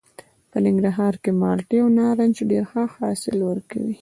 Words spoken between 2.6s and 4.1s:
ښه حاصل ورکوي.